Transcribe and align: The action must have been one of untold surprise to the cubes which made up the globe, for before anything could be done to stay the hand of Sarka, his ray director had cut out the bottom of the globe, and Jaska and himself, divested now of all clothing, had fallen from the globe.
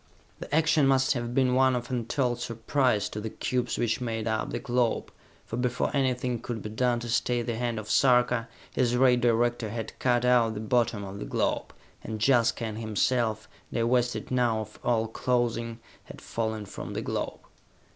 The 0.39 0.55
action 0.55 0.87
must 0.87 1.13
have 1.13 1.35
been 1.35 1.53
one 1.53 1.75
of 1.75 1.91
untold 1.91 2.39
surprise 2.41 3.07
to 3.09 3.21
the 3.21 3.29
cubes 3.29 3.77
which 3.77 4.01
made 4.01 4.27
up 4.27 4.49
the 4.49 4.57
globe, 4.57 5.11
for 5.45 5.57
before 5.57 5.95
anything 5.95 6.39
could 6.39 6.63
be 6.63 6.71
done 6.71 6.99
to 7.01 7.07
stay 7.07 7.43
the 7.43 7.55
hand 7.55 7.77
of 7.77 7.87
Sarka, 7.87 8.49
his 8.73 8.97
ray 8.97 9.15
director 9.15 9.69
had 9.69 9.99
cut 9.99 10.25
out 10.25 10.55
the 10.55 10.59
bottom 10.59 11.03
of 11.03 11.19
the 11.19 11.25
globe, 11.25 11.71
and 12.03 12.19
Jaska 12.27 12.65
and 12.65 12.79
himself, 12.79 13.47
divested 13.71 14.31
now 14.31 14.61
of 14.61 14.79
all 14.83 15.07
clothing, 15.07 15.79
had 16.05 16.19
fallen 16.19 16.65
from 16.65 16.93
the 16.93 17.03
globe. 17.03 17.37